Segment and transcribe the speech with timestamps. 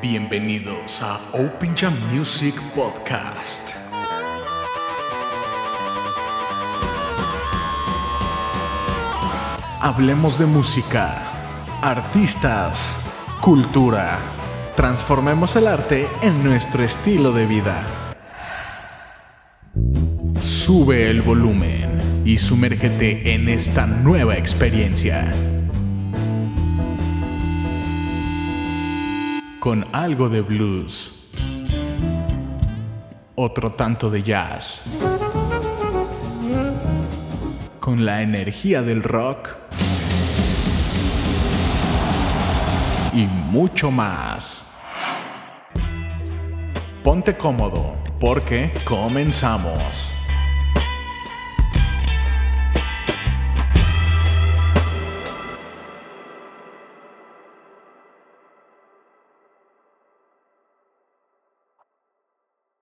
[0.00, 3.70] Bienvenidos a Open Jam Music Podcast.
[9.80, 11.20] Hablemos de música,
[11.82, 12.94] artistas,
[13.40, 14.20] cultura.
[14.76, 17.84] Transformemos el arte en nuestro estilo de vida.
[20.38, 25.34] Sube el volumen y sumérgete en esta nueva experiencia.
[29.60, 31.32] Con algo de blues.
[33.34, 34.84] Otro tanto de jazz.
[37.80, 39.56] Con la energía del rock.
[43.12, 44.72] Y mucho más.
[47.02, 50.27] Ponte cómodo porque comenzamos.